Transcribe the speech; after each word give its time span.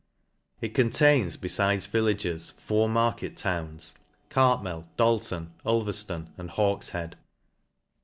It 0.61 0.73
contains, 0.73 1.37
befides 1.37 1.85
villages, 1.87 2.53
four 2.57 2.89
market 2.89 3.37
towns, 3.37 3.93
Cartmel, 4.31 4.87
Dalton> 4.97 5.53
Uherfloji, 5.63 6.25
and 6.39 6.49
Hawkefiead. 6.49 7.13